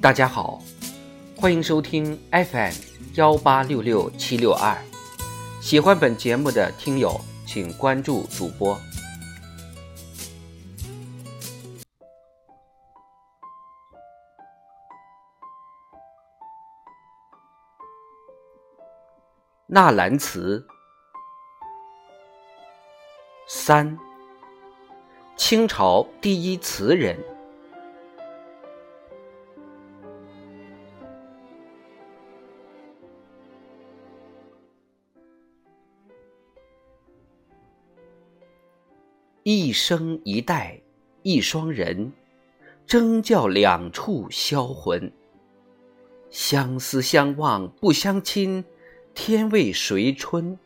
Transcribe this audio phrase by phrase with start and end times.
[0.00, 0.62] 大家好，
[1.36, 2.72] 欢迎收听 FM
[3.14, 4.76] 幺八六六七六二。
[5.60, 8.78] 喜欢本节目的听友，请关注主播。
[19.66, 20.64] 纳兰词
[23.48, 23.98] 三，
[25.36, 27.18] 清朝第一词人。
[39.48, 40.76] 一生一代
[41.22, 42.12] 一双人，
[42.84, 45.12] 争教两处销魂。
[46.30, 48.64] 相思相望不相亲，
[49.14, 50.58] 天为谁春？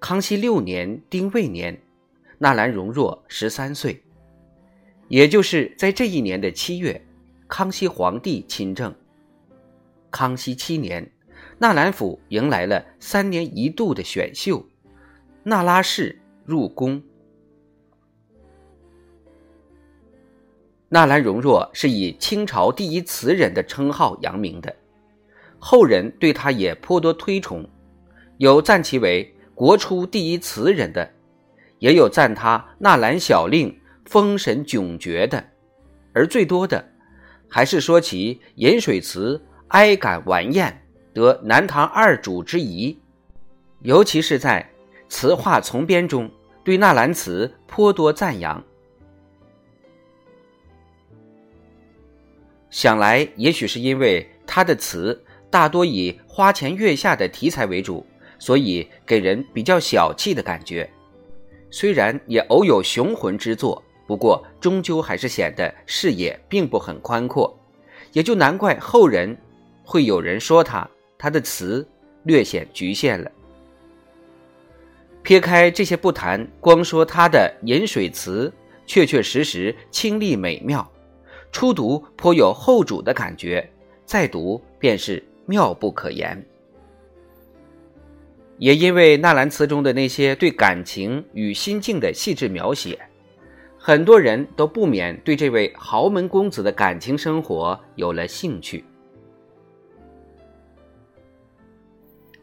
[0.00, 1.80] 康熙六年丁未年，
[2.38, 4.02] 纳兰容若十三岁，
[5.06, 7.00] 也就是在这一年的七月，
[7.46, 8.92] 康熙皇帝亲政。
[10.10, 11.08] 康熙七年，
[11.56, 14.66] 纳兰府迎来了三年一度的选秀。
[15.46, 17.02] 那拉氏入宫。
[20.88, 24.74] 纳兰容若是以清朝第一词人的称号扬名的，
[25.58, 27.68] 后人对他也颇多推崇，
[28.38, 31.10] 有赞其为国初第一词人的，
[31.78, 35.44] 也有赞他纳兰小令风神迥绝的，
[36.14, 36.82] 而最多的
[37.50, 42.98] 还是说其饮水词哀感婉艳，得南唐二主之仪，
[43.82, 44.70] 尤其是在。
[45.14, 46.28] 词话从编中
[46.64, 48.60] 对纳兰词颇多赞扬，
[52.68, 58.04] 想来也许是因为他的词大多以花前月下的题材为主，
[58.40, 60.90] 所以给人比较小气的感觉。
[61.70, 67.56] 虽然也偶有雄浑之作，不过终究还是显得视野并不很宽阔，
[68.12, 69.38] 也就难怪后人
[69.84, 71.88] 会有人说他他的词
[72.24, 73.30] 略显局限了。
[75.24, 78.52] 撇开这些不谈，光说他的饮水词，
[78.84, 80.86] 确确实实清丽美妙，
[81.50, 83.66] 初读颇有后主的感觉，
[84.04, 86.44] 再读便是妙不可言。
[88.58, 93.00] 也因为纳兰词中的那些对感情与心境的细致描写，
[93.78, 98.84] 很多人都不免对这位豪门公子的感情生活有了兴趣。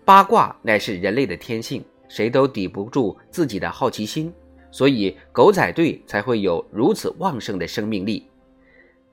[0.04, 1.86] 八卦乃是人类的天性。
[2.12, 4.34] 谁都抵不住自己的好奇心，
[4.70, 8.28] 所以狗仔队才会有如此旺盛的生命力，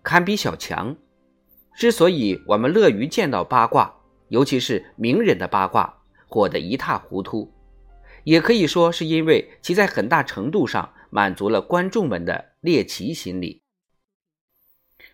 [0.03, 0.97] 堪比小强。
[1.77, 3.95] 之所以我们乐于见到八卦，
[4.31, 7.53] 尤其是名人的八卦，火得一塌糊涂，
[8.25, 13.63] 也可以说是因为其在很大程度上满足了观众们的猎奇心理。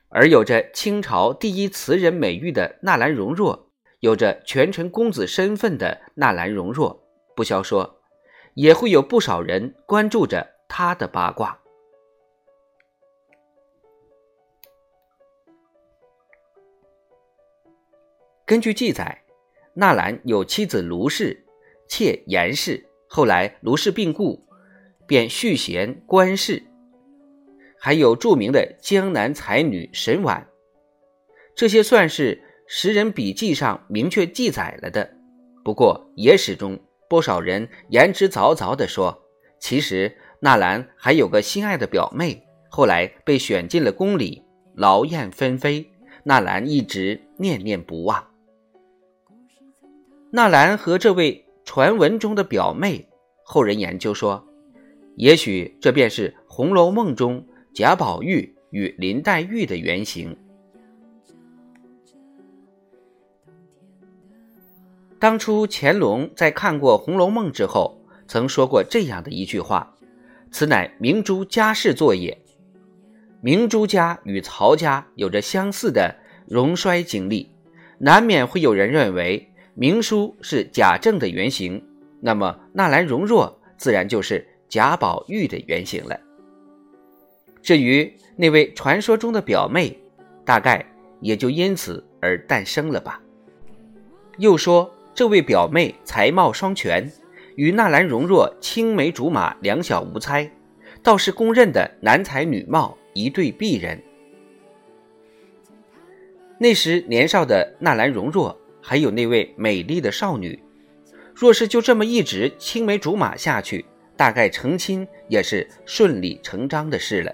[0.08, 3.70] 而有着清朝第一词人美誉的纳兰容若，
[4.00, 7.03] 有着权臣公子身份的纳兰容若。
[7.34, 8.00] 不消说，
[8.54, 11.60] 也会有不少人关注着他的八卦。
[18.46, 19.24] 根据记载，
[19.74, 21.44] 纳兰有妻子卢氏，
[21.88, 22.86] 妾严氏。
[23.08, 24.46] 后来卢氏病故，
[25.06, 26.62] 便续弦官氏。
[27.78, 30.46] 还有著名的江南才女沈婉，
[31.54, 35.16] 这些算是识人笔记上明确记载了的。
[35.64, 36.78] 不过野史中。
[37.08, 39.22] 不少人言之凿凿地说，
[39.58, 44.42] 其实纳兰还有个心爱的表妹，后来被选进了宫里，
[44.74, 45.90] 劳燕分飞，
[46.24, 48.24] 纳兰一直念念不忘。
[50.30, 53.08] 纳兰和这位传闻中的表妹，
[53.44, 54.44] 后人研究说，
[55.16, 60.36] 也许这便是《红楼梦》中贾宝玉与林黛玉的原型。
[65.24, 67.98] 当初乾隆在看过《红楼梦》之后，
[68.28, 69.96] 曾说过这样的一句话
[70.52, 72.36] ：“此乃明珠家世作也。”
[73.40, 76.14] 明珠家与曹家有着相似的
[76.46, 77.50] 荣衰经历，
[77.96, 81.82] 难免会有人认为明书是贾政的原型，
[82.20, 86.20] 那么纳兰容若自然就是贾宝玉的原型了。
[87.62, 89.98] 至于那位传说中的表妹，
[90.44, 90.84] 大概
[91.22, 93.18] 也就因此而诞生了吧。
[94.36, 94.93] 又说。
[95.14, 97.08] 这位表妹才貌双全，
[97.54, 100.50] 与纳兰容若青梅竹马，两小无猜，
[101.04, 104.02] 倒是公认的男才女貌，一对璧人。
[106.58, 110.58] 那时年少的纳兰容若，还有那位美丽的少女，
[111.32, 113.84] 若是就这么一直青梅竹马下去，
[114.16, 117.32] 大概成亲也是顺理成章的事了。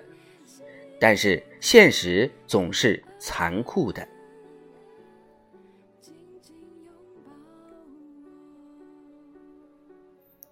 [0.98, 4.06] 但是现实总是残酷的。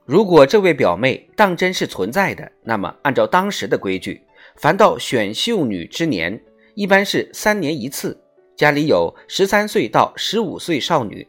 [0.09, 4.23] 如果这位表妹当真是存在的，那么按照当时的规矩，
[4.57, 6.43] 凡到选秀女之年，
[6.75, 8.19] 一般是三年一次。
[8.57, 11.29] 家里有十三岁到十五岁少女，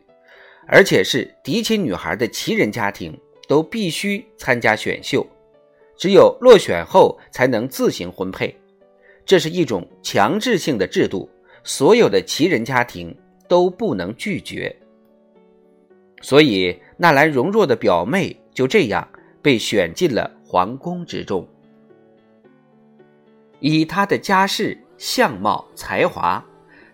[0.65, 5.27] 而且是嫡亲女孩的旗人家庭，都必须参加选秀，
[5.97, 8.55] 只有落选后才能自行婚配。
[9.25, 11.29] 这是一种强制性的制度，
[11.65, 13.13] 所有的旗人家庭
[13.45, 14.73] 都不能拒绝。
[16.21, 19.07] 所以纳兰容若的表妹就这样
[19.41, 21.47] 被选进了皇宫之中。
[23.61, 26.43] 以他的家世、相貌、才华，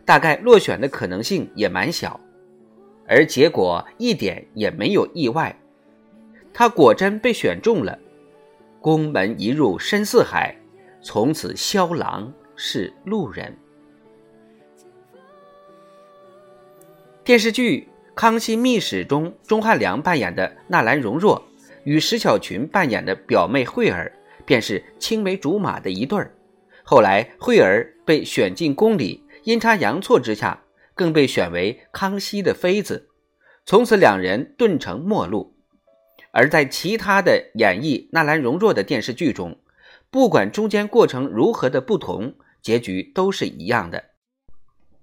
[0.06, 2.20] 大概落选的可能性也蛮小，
[3.08, 5.60] 而结果一点也没有意外，
[6.54, 7.98] 他果真被选中了。
[8.80, 10.56] 宫门一入深似海，
[11.02, 13.58] 从此萧郎是路人。
[17.24, 17.90] 电视剧。
[18.18, 21.44] 《康熙秘史》中，钟汉良扮演的纳兰容若
[21.86, 24.12] 与石小群扮演的表妹惠儿，
[24.46, 26.36] 便是青梅竹马的一对儿。
[26.84, 33.10] 后来，惠儿被选进宫里，阴差阳错之下，更被选为康熙的妃子，
[33.66, 35.56] 从此两人顿成陌路。
[36.32, 39.58] 而在其他的演绎纳兰容若的电视剧中，
[40.12, 44.04] 不管中间过程如何的不同，结局都是一样的。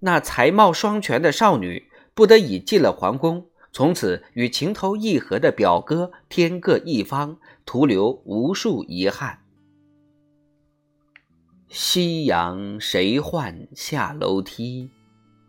[0.01, 1.89] 那才貌双全的少女。
[2.15, 9.39] 不得已进了皇宫，从此与情投意合的表哥天各一方，徒留无数遗憾。
[11.69, 14.91] 夕阳谁唤下楼梯，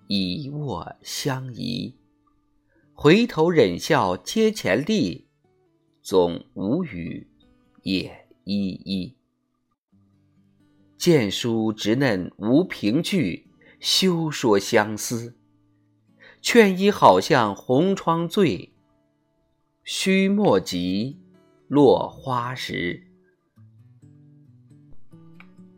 [0.07, 1.97] 一卧相宜。
[2.93, 5.27] 回头忍笑阶前立，
[6.01, 7.27] 总无语
[7.81, 9.17] 也依依。
[10.97, 13.49] 见书直嫩无凭据，
[13.81, 15.35] 休说相思。
[16.43, 18.73] 劝衣好像红窗醉，
[19.81, 21.21] 须莫及
[21.69, 23.07] 落花时。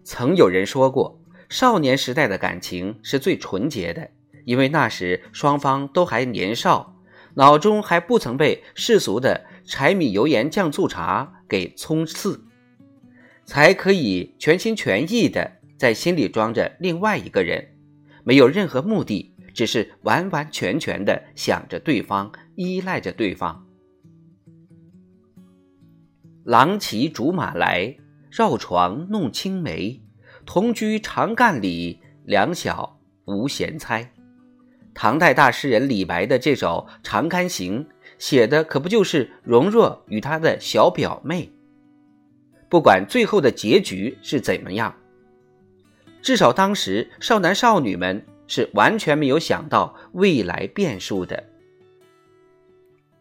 [0.04, 4.10] 曾有人说过，少年时代的感情是最纯洁的，
[4.44, 6.96] 因为那时双方都还年少，
[7.36, 12.44] 脑中还不曾被世俗的柴米油盐酱醋茶给冲刺，
[13.46, 17.78] 才可以全心全意的在心里装着另外一个人，
[18.24, 19.35] 没有任何目的。
[19.56, 23.66] 只是完完全全的想着对方，依赖着对方。
[26.44, 27.96] 郎骑竹马来，
[28.30, 30.02] 绕床弄青梅。
[30.46, 34.12] 同居长干里，两小无嫌猜。
[34.94, 37.84] 唐代大诗人李白的这首《长干行》，
[38.20, 41.50] 写的可不就是容若与他的小表妹？
[42.70, 44.94] 不管最后的结局是怎么样，
[46.22, 48.24] 至少当时少男少女们。
[48.48, 51.44] 是完全没有想到未来变数的。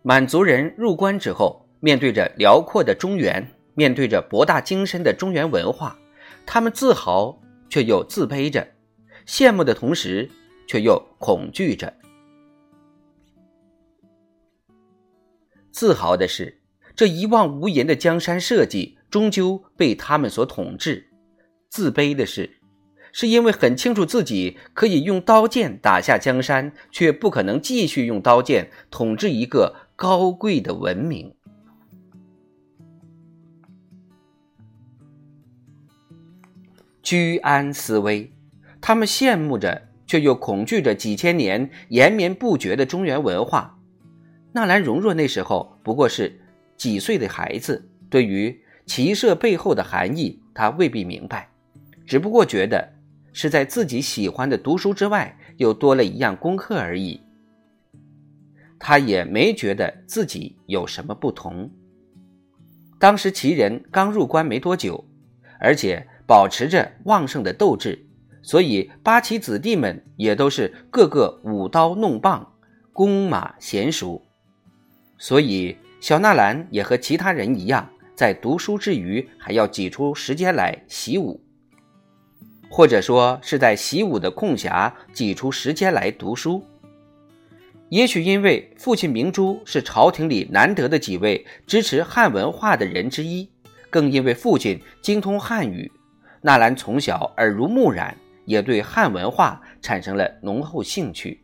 [0.02, 5.98] 满族人入关之后，面对着辽阔的中原，面对着博大精深的中原文化，
[6.44, 8.66] 他们自豪却又自卑着，
[9.26, 10.30] 羡慕的同时
[10.66, 11.92] 却又恐惧着。
[15.70, 16.60] 自豪的是，
[16.94, 21.02] 这一望无垠的江山社稷终究被他们所统治；
[21.70, 22.60] 自卑的是。
[23.16, 31.32] 是因为很清楚自己可以用刀剑打下江山，却不可能继续用刀剑统治一个高贵的文明。
[37.04, 38.32] 居安思危，
[38.80, 43.78] 他们羡慕着，却又恐惧着几千年延绵不绝的中原文化。
[44.50, 46.40] 纳兰容若那时候不过是
[46.76, 51.48] 几岁的孩子，对于骑射背后的含义，他未必明白，
[52.04, 52.92] 只不过觉得。
[53.34, 57.20] 是在自己喜欢的读书之外，又多了一样功课而已。
[58.78, 61.70] 他也没觉得自己有什么不同。
[62.98, 65.04] 当时齐人刚入关没多久，
[65.58, 68.06] 而且保持着旺盛的斗志，
[68.40, 72.54] 所以八旗子弟们也都是个个舞刀弄棒，
[72.92, 74.22] 弓马娴熟。
[75.18, 81.43] 所以小纳兰也和其他人一样，在读书之余，还要挤出时间来习武。
[82.68, 86.64] 或者说是在习武的空暇挤出时间来读书。
[87.90, 93.48] 也许因为父亲明珠是朝廷里难得的几位支持汉文化的人之一，
[93.90, 95.92] 更因为父亲精通汉语，
[96.40, 98.16] 纳兰从小耳濡目染，
[98.46, 101.40] 也对汉文化产生了浓厚兴趣。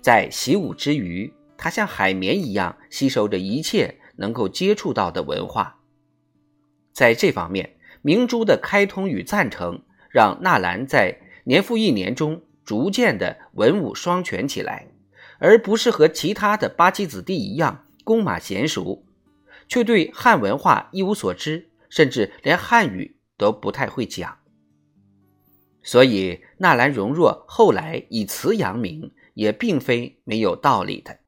[0.00, 5.76] 在习武之余，他像海绵一样吸收着一切能够接触到的文化。
[6.92, 7.73] 在这方面，
[8.06, 9.80] 明珠的开通与赞成，
[10.10, 14.88] 让纳兰在年复一年中逐渐的文武双全起来，
[15.38, 19.06] 而不是和其他的八旗子弟一样弓马娴熟，
[19.66, 24.36] 却对汉文化一无所知，甚至连汉语都不太会讲。
[25.82, 31.20] 所以，纳兰容若后来以词扬名，也并非没有道理的。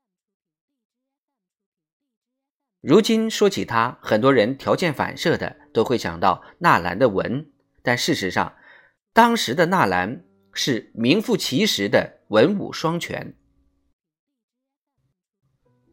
[2.86, 7.50] 如今说起他，很多人条件反射的都会想到纳兰的文，
[7.82, 8.54] 但事实上，
[9.12, 13.34] 当时的纳兰是名副其实的文武双全。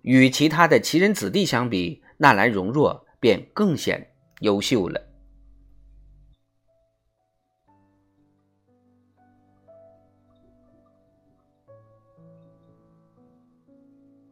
[0.04, 5.13] 与其他的奇人子弟相比，纳兰容若便更显优秀了。